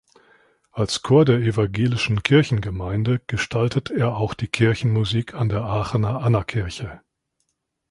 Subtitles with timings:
[0.71, 7.01] Als Chor der Evangelischen Kirchengemeinde gestaltet er auch die Kirchenmusik an der Aachener Annakirche.